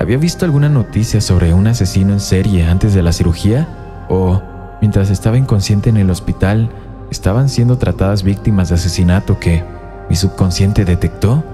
¿Había 0.00 0.16
visto 0.16 0.46
alguna 0.46 0.70
noticia 0.70 1.20
sobre 1.20 1.52
un 1.52 1.66
asesino 1.66 2.14
en 2.14 2.20
serie 2.20 2.64
antes 2.64 2.94
de 2.94 3.02
la 3.02 3.12
cirugía? 3.12 3.68
¿O, 4.08 4.40
mientras 4.80 5.10
estaba 5.10 5.36
inconsciente 5.36 5.90
en 5.90 5.98
el 5.98 6.08
hospital, 6.08 6.70
estaban 7.10 7.50
siendo 7.50 7.76
tratadas 7.76 8.22
víctimas 8.22 8.70
de 8.70 8.76
asesinato 8.76 9.38
que 9.38 9.62
mi 10.08 10.16
subconsciente 10.16 10.86
detectó? 10.86 11.44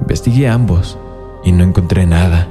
Investigué 0.00 0.46
ambos 0.46 0.98
y 1.42 1.50
no 1.50 1.64
encontré 1.64 2.06
nada. 2.06 2.46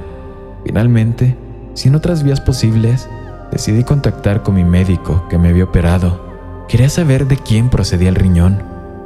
Finalmente, 0.66 1.38
sin 1.72 1.94
otras 1.94 2.22
vías 2.22 2.42
posibles, 2.42 3.08
decidí 3.50 3.82
contactar 3.82 4.42
con 4.42 4.56
mi 4.56 4.64
médico 4.64 5.26
que 5.30 5.38
me 5.38 5.48
había 5.48 5.64
operado. 5.64 6.66
Quería 6.68 6.90
saber 6.90 7.26
de 7.28 7.38
quién 7.38 7.70
procedía 7.70 8.10
el 8.10 8.14
riñón, 8.14 8.62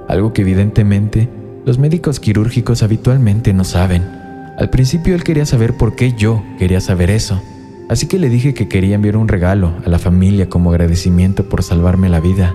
algo 0.09 0.33
que 0.33 0.43
evidentemente 0.43 1.31
los 1.65 1.79
médicos 1.79 2.19
quirúrgicos 2.19 2.83
habitualmente 2.83 3.55
no 3.55 3.63
saben. 3.63 4.14
Al 4.57 4.71
principio 4.71 5.15
él 5.15 5.25
quería 5.25 5.47
saber 5.47 5.77
por 5.77 5.97
qué 5.97 6.13
yo 6.13 6.45
quería 6.59 6.81
saber 6.81 7.11
eso, 7.11 7.43
así 7.89 8.07
que 8.07 8.21
le 8.21 8.29
dije 8.29 8.55
que 8.55 8.69
quería 8.69 8.95
enviar 8.95 9.17
un 9.17 9.27
regalo 9.27 9.75
a 9.85 9.89
la 9.89 9.99
familia 9.99 10.49
como 10.49 10.71
agradecimiento 10.71 11.49
por 11.49 11.65
salvarme 11.65 12.09
la 12.09 12.21
vida. 12.21 12.55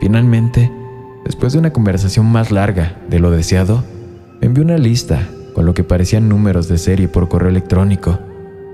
Finalmente, 0.00 0.70
después 1.24 1.52
de 1.52 1.58
una 1.58 1.72
conversación 1.72 2.26
más 2.26 2.52
larga 2.52 3.00
de 3.08 3.18
lo 3.18 3.32
deseado, 3.32 3.82
me 4.40 4.46
envió 4.46 4.62
una 4.62 4.78
lista 4.78 5.28
con 5.52 5.66
lo 5.66 5.74
que 5.74 5.82
parecían 5.82 6.28
números 6.28 6.68
de 6.68 6.78
serie 6.78 7.08
por 7.08 7.28
correo 7.28 7.50
electrónico. 7.50 8.20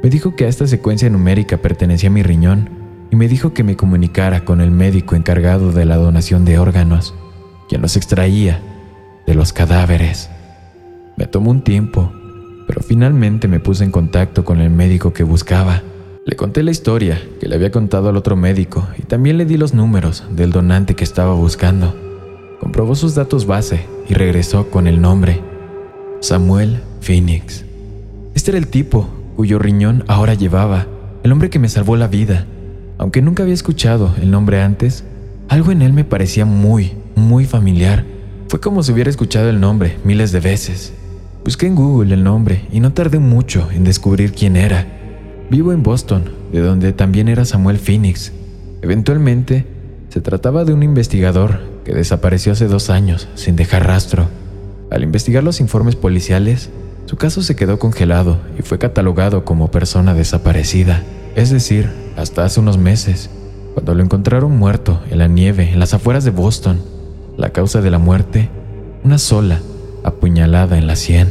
Me 0.03 0.11
dijo 0.11 0.37
que 0.37 0.45
a 0.45 0.49
esta 0.49 0.67
secuencia 0.67 1.09
numérica 1.09 1.57
pertenecía 1.57 2.11
mi 2.11 2.23
riñón 2.23 2.69
y 3.11 3.17
me 3.17 3.27
dijo 3.27 3.55
que 3.55 3.65
me 3.65 3.77
comunicara 3.77 4.45
con 4.45 4.61
el 4.61 4.71
médico 4.71 5.17
encargado 5.17 5.73
de 5.73 5.87
la 5.87 5.97
donación 5.97 6.45
de 6.45 6.59
órganos, 6.59 7.15
quien 7.71 7.81
los 7.81 7.97
extraía 7.97 8.61
de 9.27 9.35
los 9.35 9.55
cadáveres. 9.55 10.29
Me 11.17 11.27
tomó 11.27 11.51
un 11.51 11.63
tiempo 11.63 12.13
pero 12.67 12.81
finalmente 12.83 13.49
me 13.49 13.61
puse 13.61 13.85
en 13.85 13.91
contacto 13.91 14.45
con 14.45 14.61
el 14.61 14.71
médico 14.71 15.13
que 15.13 15.23
buscaba. 15.23 15.83
Le 16.25 16.35
conté 16.35 16.63
la 16.63 16.73
historia 16.73 17.21
que 17.39 17.49
le 17.49 17.55
había 17.55 17.71
contado 17.71 18.09
al 18.09 18.17
otro 18.17 18.35
médico 18.37 18.87
y 18.99 19.03
también 19.03 19.39
le 19.39 19.45
di 19.45 19.57
los 19.57 19.75
números 19.75 20.25
del 20.31 20.51
donante 20.51 20.95
que 20.95 21.05
estaba 21.05 21.35
buscando. 21.35 21.95
Comprobó 22.61 22.95
sus 22.95 23.15
datos 23.15 23.47
base 23.47 23.87
y 24.09 24.15
regresó 24.15 24.71
con 24.71 24.87
el 24.87 25.01
nombre. 25.01 25.41
Samuel 26.21 26.81
Phoenix. 27.01 27.65
Este 28.35 28.51
era 28.51 28.59
el 28.59 28.67
tipo 28.67 29.09
cuyo 29.37 29.59
riñón 29.59 30.03
ahora 30.09 30.35
llevaba, 30.35 30.87
el 31.23 31.31
hombre 31.31 31.51
que 31.51 31.59
me 31.59 31.69
salvó 31.69 31.97
la 31.97 32.09
vida. 32.09 32.47
Aunque 32.99 33.23
nunca 33.23 33.43
había 33.43 33.55
escuchado 33.55 34.15
el 34.21 34.31
nombre 34.31 34.63
antes, 34.63 35.05
algo 35.49 35.71
en 35.71 35.83
él 35.83 35.93
me 35.93 36.05
parecía 36.05 36.47
muy, 36.47 36.95
muy 37.15 37.45
familiar. 37.45 38.05
Fue 38.49 38.59
como 38.59 38.83
si 38.83 38.93
hubiera 38.93 39.11
escuchado 39.11 39.49
el 39.49 39.61
nombre 39.61 39.99
miles 40.05 40.33
de 40.33 40.41
veces. 40.41 40.93
Busqué 41.47 41.69
en 41.69 41.77
Google 41.77 42.13
el 42.13 42.25
nombre 42.25 42.67
y 42.73 42.81
no 42.81 42.93
tardé 42.93 43.21
mucho 43.21 43.69
en 43.71 43.85
descubrir 43.85 44.33
quién 44.33 44.57
era. 44.57 44.85
Vivo 45.49 45.73
en 45.73 45.85
Boston, 45.85 46.25
de 46.51 46.59
donde 46.59 46.93
también 46.93 47.29
era 47.29 47.45
Samuel 47.45 47.79
Phoenix. 47.79 48.33
Eventualmente, 48.83 49.65
se 50.09 50.21
trataba 50.21 50.65
de 50.65 50.73
un 50.73 50.83
investigador 50.83 51.61
que 51.85 51.95
desapareció 51.95 52.51
hace 52.51 52.67
dos 52.67 52.91
años 52.91 53.29
sin 53.37 53.55
dejar 53.55 53.87
rastro. 53.87 54.27
Al 54.91 55.05
investigar 55.05 55.45
los 55.45 55.61
informes 55.61 55.95
policiales, 55.95 56.71
su 57.05 57.17
caso 57.17 57.41
se 57.43 57.55
quedó 57.55 57.79
congelado 57.79 58.41
y 58.59 58.63
fue 58.63 58.81
catalogado 58.81 59.45
como 59.45 59.71
persona 59.71 60.15
desaparecida, 60.15 61.05
es 61.37 61.51
decir, 61.51 61.89
hasta 62.17 62.45
hace 62.45 62.59
unos 62.59 62.77
meses, 62.77 63.31
cuando 63.73 63.95
lo 63.95 64.03
encontraron 64.03 64.59
muerto 64.59 65.01
en 65.13 65.19
la 65.19 65.29
nieve 65.29 65.71
en 65.71 65.79
las 65.79 65.95
afueras 65.95 66.25
de 66.25 66.33
Boston. 66.33 66.83
La 67.37 67.51
causa 67.51 67.83
de 67.83 67.93
la 67.93 68.01
muerte, 68.01 68.49
una 69.05 69.19
sola, 69.19 69.61
apuñalada 70.07 70.79
en 70.79 70.87
la 70.87 70.97
sien. 70.97 71.29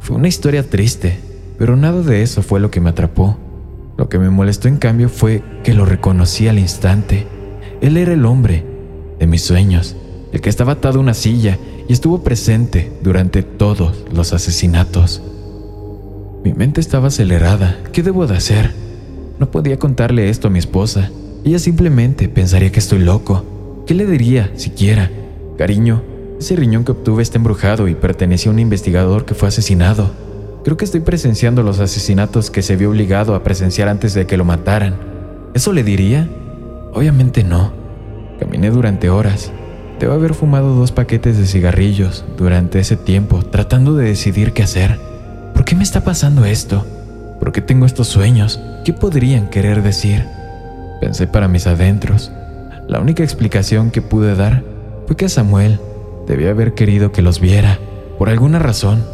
Fue 0.00 0.16
una 0.16 0.28
historia 0.28 0.68
triste, 0.68 1.18
pero 1.58 1.76
nada 1.76 2.02
de 2.02 2.22
eso 2.22 2.42
fue 2.42 2.58
lo 2.58 2.70
que 2.70 2.80
me 2.80 2.90
atrapó. 2.90 3.36
Lo 3.96 4.08
que 4.08 4.18
me 4.18 4.30
molestó 4.30 4.66
en 4.68 4.78
cambio 4.78 5.08
fue 5.08 5.42
que 5.62 5.74
lo 5.74 5.84
reconocí 5.84 6.48
al 6.48 6.58
instante. 6.58 7.26
Él 7.80 7.96
era 7.96 8.12
el 8.12 8.24
hombre 8.24 8.64
de 9.20 9.26
mis 9.26 9.42
sueños, 9.42 9.96
el 10.32 10.40
que 10.40 10.50
estaba 10.50 10.72
atado 10.72 10.98
a 10.98 11.02
una 11.02 11.14
silla 11.14 11.58
y 11.88 11.92
estuvo 11.92 12.24
presente 12.24 12.90
durante 13.02 13.42
todos 13.42 14.04
los 14.12 14.32
asesinatos. 14.32 15.22
Mi 16.42 16.52
mente 16.52 16.80
estaba 16.80 17.08
acelerada. 17.08 17.78
¿Qué 17.92 18.02
debo 18.02 18.26
de 18.26 18.36
hacer? 18.36 18.72
No 19.38 19.50
podía 19.50 19.78
contarle 19.78 20.28
esto 20.28 20.48
a 20.48 20.50
mi 20.50 20.58
esposa. 20.58 21.10
Ella 21.44 21.58
simplemente 21.58 22.28
pensaría 22.28 22.72
que 22.72 22.80
estoy 22.80 22.98
loco. 22.98 23.44
¿Qué 23.86 23.94
le 23.94 24.06
diría 24.06 24.50
siquiera? 24.56 25.10
Cariño, 25.56 26.02
ese 26.38 26.56
riñón 26.56 26.84
que 26.84 26.92
obtuve 26.92 27.22
está 27.22 27.38
embrujado 27.38 27.88
y 27.88 27.94
pertenecía 27.94 28.50
a 28.50 28.54
un 28.54 28.58
investigador 28.58 29.24
que 29.24 29.34
fue 29.34 29.48
asesinado. 29.48 30.10
Creo 30.64 30.76
que 30.76 30.84
estoy 30.84 31.00
presenciando 31.00 31.62
los 31.62 31.80
asesinatos 31.80 32.50
que 32.50 32.62
se 32.62 32.76
vio 32.76 32.90
obligado 32.90 33.34
a 33.34 33.42
presenciar 33.42 33.88
antes 33.88 34.14
de 34.14 34.26
que 34.26 34.36
lo 34.36 34.44
mataran. 34.44 34.96
¿Eso 35.54 35.72
le 35.72 35.84
diría? 35.84 36.28
Obviamente 36.92 37.44
no. 37.44 37.72
Caminé 38.40 38.70
durante 38.70 39.10
horas. 39.10 39.52
Debo 40.00 40.14
haber 40.14 40.34
fumado 40.34 40.74
dos 40.74 40.90
paquetes 40.90 41.38
de 41.38 41.46
cigarrillos 41.46 42.24
durante 42.36 42.80
ese 42.80 42.96
tiempo 42.96 43.42
tratando 43.42 43.94
de 43.94 44.06
decidir 44.06 44.52
qué 44.52 44.62
hacer. 44.62 44.98
¿Por 45.54 45.64
qué 45.64 45.76
me 45.76 45.84
está 45.84 46.02
pasando 46.02 46.44
esto? 46.44 46.84
¿Por 47.38 47.52
qué 47.52 47.60
tengo 47.60 47.86
estos 47.86 48.08
sueños? 48.08 48.60
¿Qué 48.84 48.92
podrían 48.92 49.50
querer 49.50 49.82
decir? 49.82 50.24
Pensé 51.00 51.26
para 51.26 51.46
mis 51.46 51.66
adentros. 51.66 52.32
La 52.88 53.00
única 53.00 53.22
explicación 53.22 53.90
que 53.90 54.02
pude 54.02 54.34
dar 54.34 54.64
fue 55.06 55.16
que 55.16 55.28
Samuel 55.28 55.78
Debía 56.26 56.50
haber 56.50 56.74
querido 56.74 57.12
que 57.12 57.22
los 57.22 57.40
viera, 57.40 57.78
por 58.18 58.28
alguna 58.28 58.58
razón. 58.58 59.04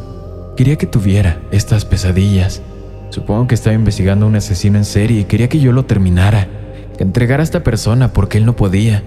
quería 0.57 0.77
que 0.77 0.87
tuviera 0.87 1.41
estas 1.53 1.85
pesadillas. 1.85 2.63
Supongo 3.11 3.47
que 3.47 3.55
estaba 3.55 3.75
investigando 3.75 4.27
un 4.27 4.37
asesino 4.37 4.79
en 4.79 4.85
serie 4.85 5.21
y 5.21 5.25
quería 5.25 5.49
que 5.49 5.59
yo 5.59 5.73
lo 5.73 5.87
terminara, 5.87 6.49
que 6.97 7.03
entregara 7.03 7.43
a 7.43 7.45
esta 7.45 7.65
persona 7.65 8.13
porque 8.13 8.39
él 8.39 8.45
no 8.45 8.57
podía. 8.57 9.03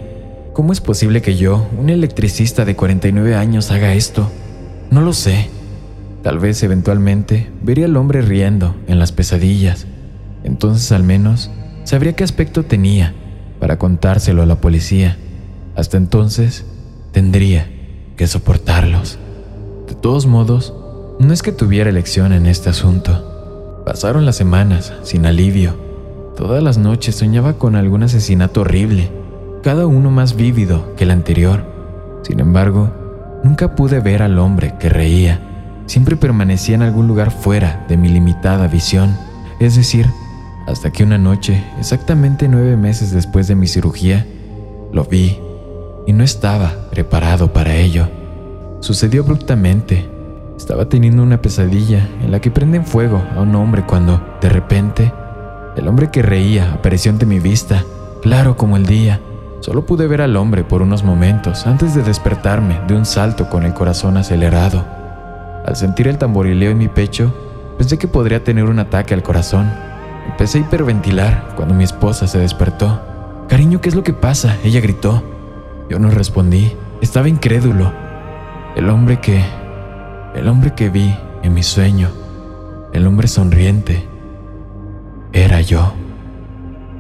¿Cómo 0.54 0.74
es 0.74 0.82
posible 0.82 1.22
que 1.22 1.36
yo, 1.36 1.68
un 1.80 1.90
electricista 1.90 2.66
de 2.66 2.76
49 2.76 3.36
años, 3.36 3.72
haga 3.72 3.94
esto? 3.94 4.30
No 4.92 5.02
lo 5.02 5.14
sé. 5.14 5.50
Tal 6.24 6.40
vez 6.40 6.64
eventualmente 6.64 7.52
vería 7.62 7.86
al 7.86 7.98
hombre 7.98 8.22
riendo 8.22 8.76
en 8.88 9.00
las 9.00 9.12
pesadillas. 9.12 9.86
Entonces 10.44 10.92
al 10.92 11.04
menos 11.04 11.52
sabría 11.84 12.14
qué 12.14 12.24
aspecto 12.24 12.64
tenía 12.64 13.14
para 13.60 13.78
contárselo 13.78 14.42
a 14.42 14.46
la 14.46 14.60
policía. 14.60 15.18
Hasta 15.76 15.98
entonces 15.98 16.66
tendría 17.12 17.70
que 18.16 18.28
soportarlos. 18.28 19.18
De 19.88 19.96
todos 19.96 20.26
modos, 20.26 20.74
no 21.20 21.34
es 21.34 21.42
que 21.42 21.52
tuviera 21.52 21.90
elección 21.90 22.34
en 22.34 22.46
este 22.46 22.70
asunto. 22.70 23.82
Pasaron 23.86 24.26
las 24.26 24.36
semanas 24.36 24.94
sin 25.04 25.26
alivio. 25.26 25.76
Todas 26.36 26.64
las 26.64 26.78
noches 26.78 27.16
soñaba 27.16 27.54
con 27.54 27.76
algún 27.76 28.04
asesinato 28.04 28.62
horrible, 28.62 29.12
cada 29.62 29.88
uno 29.88 30.10
más 30.10 30.36
vívido 30.36 30.96
que 30.96 31.04
el 31.04 31.12
anterior. 31.12 31.64
Sin 32.24 32.40
embargo, 32.40 32.92
nunca 33.44 33.76
pude 33.76 34.00
ver 34.00 34.24
al 34.24 34.40
hombre 34.40 34.76
que 34.80 34.90
reía. 34.90 35.40
Siempre 35.86 36.16
permanecía 36.16 36.76
en 36.76 36.82
algún 36.82 37.08
lugar 37.08 37.32
fuera 37.32 37.86
de 37.90 37.98
mi 37.98 38.10
limitada 38.10 38.68
visión, 38.68 39.16
es 39.60 39.76
decir, 39.76 40.08
hasta 40.66 40.92
que 40.92 41.04
una 41.04 41.18
noche, 41.18 41.64
exactamente 41.78 42.48
nueve 42.48 42.78
meses 42.78 43.12
después 43.12 43.48
de 43.48 43.56
mi 43.56 43.68
cirugía, 43.68 44.26
lo 44.94 45.04
vi 45.04 45.38
y 46.06 46.14
no 46.14 46.24
estaba 46.24 46.74
preparado 46.90 47.54
para 47.54 47.76
ello. 47.76 48.08
Sucedió 48.80 49.24
abruptamente. 49.24 50.10
Estaba 50.58 50.88
teniendo 50.88 51.24
una 51.24 51.42
pesadilla 51.42 52.08
en 52.22 52.32
la 52.32 52.40
que 52.40 52.52
prenden 52.52 52.86
fuego 52.86 53.22
a 53.36 53.42
un 53.42 53.56
hombre 53.56 53.86
cuando, 53.86 54.22
de 54.42 54.50
repente, 54.50 55.12
el 55.76 55.88
hombre 55.88 56.12
que 56.12 56.22
reía 56.22 56.74
apareció 56.74 57.12
ante 57.12 57.26
mi 57.26 57.40
vista, 57.40 57.84
claro 58.22 58.56
como 58.56 58.78
el 58.78 58.86
día. 58.86 59.20
Solo 59.62 59.86
pude 59.86 60.08
ver 60.08 60.22
al 60.22 60.36
hombre 60.36 60.64
por 60.64 60.82
unos 60.82 61.04
momentos 61.04 61.66
antes 61.66 61.96
de 61.96 62.04
despertarme 62.04 62.82
de 62.88 62.96
un 62.96 63.06
salto 63.06 63.50
con 63.50 63.64
el 63.64 63.74
corazón 63.74 64.18
acelerado. 64.18 64.86
Al 65.66 65.76
sentir 65.76 66.08
el 66.08 66.18
tamborileo 66.18 66.72
en 66.72 66.78
mi 66.78 66.90
pecho, 66.90 67.34
pensé 67.78 67.98
que 67.98 68.08
podría 68.08 68.44
tener 68.44 68.66
un 68.66 68.80
ataque 68.80 69.14
al 69.14 69.24
corazón. 69.24 69.72
Empecé 70.30 70.58
a 70.58 70.62
hiperventilar 70.62 71.54
cuando 71.56 71.74
mi 71.74 71.86
esposa 71.86 72.28
se 72.28 72.40
despertó. 72.40 73.02
Cariño, 73.48 73.82
¿qué 73.82 73.90
es 73.90 73.96
lo 73.96 74.04
que 74.04 74.14
pasa? 74.14 74.58
Ella 74.64 74.82
gritó. 74.82 75.24
Yo 75.90 76.00
no 76.00 76.10
respondí. 76.10 76.72
Estaba 77.02 77.30
incrédulo. 77.30 77.92
El 78.76 78.90
hombre 78.90 79.20
que... 79.20 79.44
El 80.36 80.48
hombre 80.48 80.74
que 80.74 80.90
vi 80.90 81.14
en 81.44 81.54
mi 81.54 81.62
sueño, 81.62 82.10
el 82.92 83.06
hombre 83.06 83.28
sonriente, 83.28 84.08
era 85.32 85.62
yo. 85.62 85.94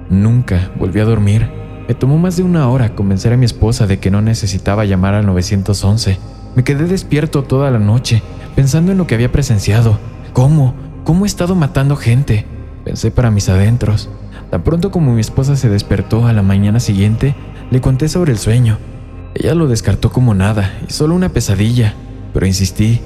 Nunca 0.09 0.69
volví 0.77 0.99
a 0.99 1.05
dormir. 1.05 1.49
Me 1.87 1.95
tomó 1.95 2.19
más 2.19 2.37
de 2.37 2.43
una 2.43 2.69
hora 2.69 2.93
convencer 2.93 3.33
a 3.33 3.37
mi 3.37 3.45
esposa 3.45 3.87
de 3.87 3.99
que 3.99 4.11
no 4.11 4.21
necesitaba 4.21 4.85
llamar 4.85 5.15
al 5.15 5.25
911. 5.25 6.19
Me 6.55 6.63
quedé 6.63 6.85
despierto 6.85 7.43
toda 7.43 7.71
la 7.71 7.79
noche, 7.79 8.21
pensando 8.55 8.91
en 8.91 8.99
lo 8.99 9.07
que 9.07 9.15
había 9.15 9.31
presenciado. 9.31 9.97
¿Cómo? 10.33 10.75
¿Cómo 11.03 11.25
he 11.25 11.27
estado 11.27 11.55
matando 11.55 11.95
gente? 11.95 12.45
Pensé 12.85 13.09
para 13.09 13.31
mis 13.31 13.49
adentros. 13.49 14.09
Tan 14.51 14.63
pronto 14.63 14.91
como 14.91 15.13
mi 15.13 15.21
esposa 15.21 15.55
se 15.55 15.69
despertó 15.69 16.27
a 16.27 16.33
la 16.33 16.43
mañana 16.43 16.79
siguiente, 16.79 17.35
le 17.73 17.81
conté 17.81 18.07
sobre 18.07 18.31
el 18.31 18.37
sueño. 18.37 18.77
Ella 19.33 19.55
lo 19.55 19.67
descartó 19.67 20.11
como 20.11 20.35
nada 20.35 20.71
y 20.87 20.93
solo 20.93 21.15
una 21.15 21.29
pesadilla, 21.29 21.95
pero 22.31 22.45
insistí. 22.45 23.01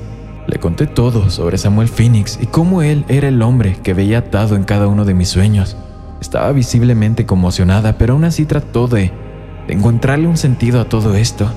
Le 0.46 0.60
conté 0.60 0.88
todo 0.88 1.30
sobre 1.30 1.58
Samuel 1.58 1.88
Phoenix 1.88 2.38
y 2.42 2.48
cómo 2.48 2.82
él 2.82 3.06
era 3.08 3.30
el 3.30 3.42
hombre 3.42 3.78
que 3.82 3.94
veía 3.94 4.18
atado 4.18 4.58
en 4.58 4.66
cada 4.66 4.88
uno 4.88 5.06
de 5.06 5.14
mis 5.14 5.30
sueños. 5.30 5.78
Estaba 6.20 6.52
visiblemente 6.52 7.26
conmocionada, 7.26 7.98
pero 7.98 8.12
aún 8.12 8.26
así 8.26 8.46
trató 8.46 8.90
de, 8.90 9.14
de 9.68 9.74
encontrarle 9.74 10.28
un 10.28 10.36
sentido 10.36 10.82
a 10.82 10.90
todo 10.90 11.16
esto. 11.16 11.50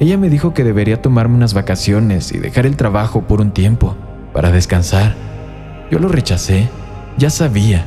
Ella 0.00 0.18
me 0.18 0.28
dijo 0.28 0.52
que 0.52 0.64
debería 0.64 1.00
tomarme 1.00 1.36
unas 1.36 1.54
vacaciones 1.54 2.32
y 2.32 2.38
dejar 2.38 2.66
el 2.66 2.76
trabajo 2.76 3.28
por 3.28 3.40
un 3.40 3.52
tiempo, 3.52 3.94
para 4.32 4.50
descansar. 4.50 5.14
Yo 5.88 6.00
lo 6.00 6.08
rechacé 6.08 6.68
ya 7.16 7.30
sabía 7.30 7.84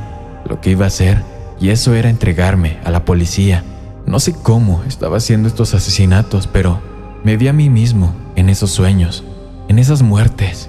lo 0.48 0.62
que 0.62 0.72
iba 0.72 0.86
a 0.86 0.88
hacer 0.88 1.22
y 1.60 1.70
eso 1.70 1.94
era 1.96 2.10
entregarme 2.10 2.78
a 2.86 2.92
la 2.92 3.04
policía. 3.04 3.66
No 4.10 4.20
sé 4.20 4.34
cómo 4.34 4.82
estaba 4.88 5.18
haciendo 5.18 5.48
estos 5.48 5.76
asesinatos, 5.76 6.48
pero 6.48 6.82
me 7.24 7.38
vi 7.38 7.48
a 7.48 7.54
mí 7.54 7.70
mismo 7.70 8.16
en 8.36 8.50
esos 8.50 8.72
sueños, 8.72 9.24
en 9.68 9.78
esas 9.78 10.02
muertes. 10.02 10.68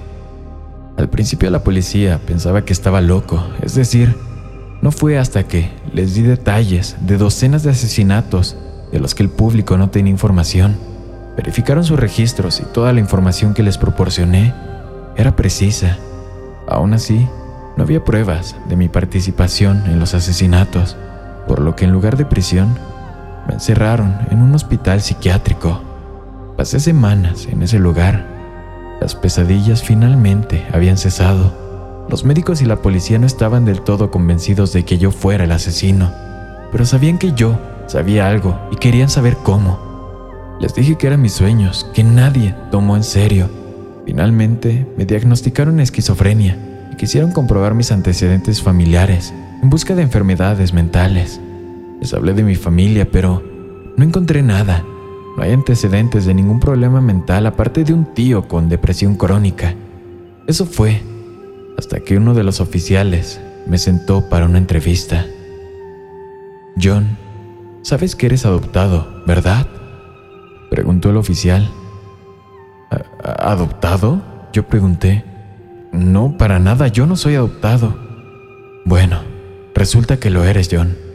Al 0.95 1.09
principio 1.09 1.49
la 1.49 1.63
policía 1.63 2.19
pensaba 2.23 2.65
que 2.65 2.71
estaba 2.71 3.01
loco, 3.01 3.43
es 3.63 3.73
decir, 3.73 4.15
no 4.83 4.91
fue 4.91 5.17
hasta 5.17 5.47
que 5.47 5.71
les 5.91 6.13
di 6.13 6.21
detalles 6.21 6.97
de 7.01 7.17
docenas 7.17 7.63
de 7.63 7.71
asesinatos 7.71 8.57
de 8.91 8.99
los 8.99 9.15
que 9.15 9.23
el 9.23 9.29
público 9.29 9.75
no 9.75 9.89
tenía 9.89 10.11
información. 10.11 10.77
Verificaron 11.35 11.83
sus 11.83 11.99
registros 11.99 12.59
y 12.59 12.63
toda 12.71 12.93
la 12.93 12.99
información 12.99 13.55
que 13.55 13.63
les 13.63 13.79
proporcioné 13.79 14.53
era 15.17 15.35
precisa. 15.35 15.97
Aún 16.67 16.93
así, 16.93 17.27
no 17.75 17.85
había 17.85 18.05
pruebas 18.05 18.55
de 18.69 18.75
mi 18.75 18.87
participación 18.87 19.81
en 19.87 19.99
los 19.99 20.13
asesinatos, 20.13 20.95
por 21.47 21.59
lo 21.59 21.75
que 21.75 21.85
en 21.85 21.91
lugar 21.91 22.17
de 22.17 22.25
prisión, 22.25 22.77
me 23.47 23.55
encerraron 23.55 24.15
en 24.29 24.41
un 24.41 24.53
hospital 24.53 25.01
psiquiátrico. 25.01 25.81
Pasé 26.57 26.79
semanas 26.79 27.47
en 27.51 27.63
ese 27.63 27.79
lugar. 27.79 28.25
Las 28.99 29.15
pesadillas 29.15 29.83
finalmente 29.83 30.65
habían 30.73 30.97
cesado. 30.97 32.05
Los 32.09 32.23
médicos 32.25 32.61
y 32.61 32.65
la 32.65 32.81
policía 32.81 33.19
no 33.19 33.25
estaban 33.25 33.65
del 33.65 33.81
todo 33.81 34.11
convencidos 34.11 34.73
de 34.73 34.83
que 34.83 34.97
yo 34.97 35.11
fuera 35.11 35.45
el 35.45 35.51
asesino, 35.51 36.11
pero 36.71 36.85
sabían 36.85 37.17
que 37.17 37.33
yo 37.33 37.57
sabía 37.87 38.27
algo 38.27 38.59
y 38.71 38.75
querían 38.75 39.09
saber 39.09 39.37
cómo. 39.43 39.79
Les 40.59 40.75
dije 40.75 40.97
que 40.97 41.07
eran 41.07 41.21
mis 41.21 41.33
sueños, 41.33 41.89
que 41.93 42.03
nadie 42.03 42.55
tomó 42.69 42.95
en 42.95 43.03
serio. 43.03 43.49
Finalmente 44.05 44.87
me 44.97 45.05
diagnosticaron 45.05 45.79
esquizofrenia 45.79 46.57
quisieron 47.01 47.31
comprobar 47.31 47.73
mis 47.73 47.91
antecedentes 47.91 48.61
familiares 48.61 49.33
en 49.63 49.71
busca 49.71 49.95
de 49.95 50.03
enfermedades 50.03 50.71
mentales. 50.71 51.41
Les 52.01 52.13
hablé 52.15 52.33
de 52.33 52.43
mi 52.43 52.55
familia, 52.55 53.07
pero 53.09 53.43
no 53.95 54.03
encontré 54.03 54.41
nada. 54.41 54.83
No 55.37 55.43
hay 55.43 55.53
antecedentes 55.53 56.25
de 56.25 56.33
ningún 56.33 56.59
problema 56.59 56.99
mental 56.99 57.45
aparte 57.45 57.83
de 57.83 57.93
un 57.93 58.13
tío 58.13 58.47
con 58.47 58.67
depresión 58.67 59.15
crónica. 59.15 59.75
Eso 60.47 60.65
fue 60.65 61.01
hasta 61.77 61.99
que 61.99 62.17
uno 62.17 62.33
de 62.33 62.43
los 62.43 62.59
oficiales 62.59 63.39
me 63.67 63.77
sentó 63.77 64.27
para 64.29 64.45
una 64.45 64.57
entrevista. 64.57 65.25
John, 66.81 67.17
sabes 67.83 68.15
que 68.15 68.25
eres 68.25 68.45
adoptado, 68.45 69.23
¿verdad? 69.27 69.67
Preguntó 70.71 71.11
el 71.11 71.17
oficial. 71.17 71.69
¿Adoptado? 73.23 74.21
Yo 74.53 74.67
pregunté. 74.67 75.23
No, 75.91 76.35
para 76.37 76.59
nada, 76.59 76.87
yo 76.87 77.05
no 77.05 77.15
soy 77.15 77.35
adoptado. 77.35 77.95
Bueno, 78.85 79.19
resulta 79.75 80.17
que 80.17 80.31
lo 80.31 80.43
eres, 80.43 80.69
John. 80.71 81.10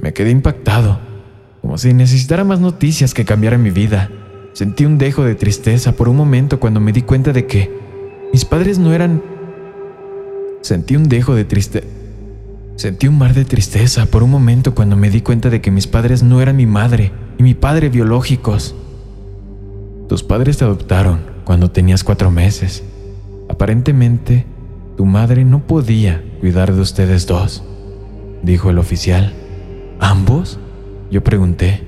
Me 0.00 0.12
quedé 0.12 0.30
impactado, 0.30 0.98
como 1.60 1.78
si 1.78 1.92
necesitara 1.92 2.44
más 2.44 2.60
noticias 2.60 3.14
que 3.14 3.24
cambiaran 3.24 3.62
mi 3.62 3.70
vida. 3.70 4.10
Sentí 4.52 4.84
un 4.84 4.98
dejo 4.98 5.24
de 5.24 5.34
tristeza 5.34 5.92
por 5.92 6.08
un 6.08 6.16
momento 6.16 6.58
cuando 6.58 6.80
me 6.80 6.92
di 6.92 7.02
cuenta 7.02 7.32
de 7.32 7.46
que 7.46 7.70
mis 8.32 8.44
padres 8.44 8.78
no 8.78 8.92
eran... 8.92 9.22
Sentí 10.62 10.96
un 10.96 11.08
dejo 11.08 11.34
de 11.34 11.44
tristeza... 11.44 11.86
Sentí 12.76 13.08
un 13.08 13.18
mar 13.18 13.34
de 13.34 13.44
tristeza 13.44 14.06
por 14.06 14.22
un 14.22 14.30
momento 14.30 14.74
cuando 14.74 14.96
me 14.96 15.10
di 15.10 15.20
cuenta 15.20 15.50
de 15.50 15.60
que 15.60 15.70
mis 15.70 15.86
padres 15.86 16.22
no 16.22 16.40
eran 16.40 16.56
mi 16.56 16.66
madre 16.66 17.12
y 17.38 17.42
mi 17.42 17.54
padre 17.54 17.90
biológicos. 17.90 18.74
Tus 20.08 20.22
padres 20.22 20.56
te 20.56 20.64
adoptaron 20.64 21.20
cuando 21.44 21.70
tenías 21.70 22.02
cuatro 22.02 22.30
meses 22.30 22.82
Aparentemente, 23.50 24.46
tu 24.96 25.04
madre 25.04 25.44
no 25.44 25.66
podía 25.66 26.22
cuidar 26.38 26.72
de 26.72 26.80
ustedes 26.80 27.26
dos, 27.26 27.64
dijo 28.44 28.70
el 28.70 28.78
oficial. 28.78 29.34
¿Ambos? 30.00 30.58
Yo 31.10 31.22
pregunté. 31.22 31.82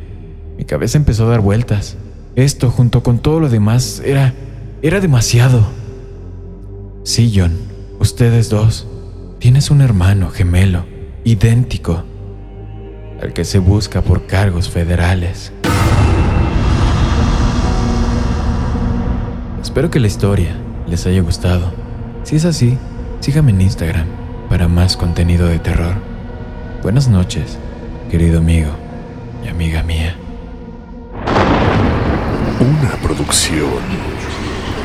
Mi 0.57 0.65
cabeza 0.65 0.99
empezó 0.99 1.27
a 1.27 1.31
dar 1.31 1.41
vueltas. 1.41 1.97
Esto, 2.37 2.71
junto 2.71 3.03
con 3.03 3.19
todo 3.19 3.41
lo 3.41 3.49
demás, 3.49 4.01
era... 4.05 4.35
era 4.83 5.01
demasiado. 5.01 5.67
Sí, 7.05 7.33
John, 7.35 7.53
ustedes 7.99 8.49
dos. 8.49 8.87
Tienes 9.39 9.71
un 9.73 9.81
hermano 9.81 10.31
gemelo, 10.31 10.85
idéntico, 11.25 12.05
al 13.21 13.33
que 13.33 13.45
se 13.45 13.59
busca 13.59 14.03
por 14.03 14.27
cargos 14.27 14.69
federales. 14.69 15.53
Espero 19.61 19.91
que 19.91 19.99
la 19.99 20.07
historia 20.07 20.55
les 20.87 21.07
haya 21.07 21.23
gustado. 21.23 21.73
Si 22.23 22.37
es 22.37 22.45
así, 22.45 22.79
síganme 23.21 23.51
en 23.51 23.63
Instagram 23.63 24.07
para 24.49 24.69
más 24.69 24.97
contenido 24.97 25.47
de 25.47 25.59
terror. 25.59 25.95
Buenas 26.83 27.09
noches, 27.09 27.59
querido 28.13 28.41
amigo 28.41 28.71
y 29.43 29.49
amiga 29.49 29.83
mía. 29.83 30.15
Una 32.61 32.91
producción 33.03 33.81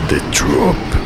de 0.10 0.16
Drop. 0.32 0.97